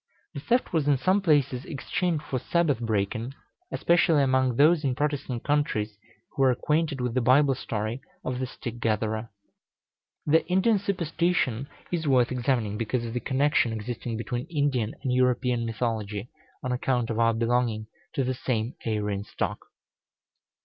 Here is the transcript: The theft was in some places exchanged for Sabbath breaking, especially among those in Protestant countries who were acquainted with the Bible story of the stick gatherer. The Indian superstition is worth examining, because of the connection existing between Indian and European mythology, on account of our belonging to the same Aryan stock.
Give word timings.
The 0.33 0.39
theft 0.39 0.73
was 0.73 0.87
in 0.87 0.97
some 0.97 1.21
places 1.21 1.63
exchanged 1.63 2.23
for 2.23 2.39
Sabbath 2.39 2.79
breaking, 2.79 3.35
especially 3.71 4.23
among 4.23 4.55
those 4.55 4.83
in 4.83 4.95
Protestant 4.95 5.43
countries 5.43 5.95
who 6.31 6.41
were 6.41 6.49
acquainted 6.49 6.99
with 6.99 7.13
the 7.13 7.21
Bible 7.21 7.53
story 7.53 8.01
of 8.25 8.39
the 8.39 8.47
stick 8.47 8.79
gatherer. 8.79 9.29
The 10.25 10.43
Indian 10.47 10.79
superstition 10.79 11.67
is 11.91 12.07
worth 12.07 12.31
examining, 12.31 12.79
because 12.79 13.05
of 13.05 13.13
the 13.13 13.19
connection 13.19 13.71
existing 13.71 14.17
between 14.17 14.47
Indian 14.47 14.95
and 15.03 15.13
European 15.13 15.67
mythology, 15.67 16.31
on 16.63 16.71
account 16.71 17.11
of 17.11 17.19
our 17.19 17.35
belonging 17.35 17.85
to 18.15 18.23
the 18.23 18.33
same 18.33 18.73
Aryan 18.87 19.23
stock. 19.23 19.67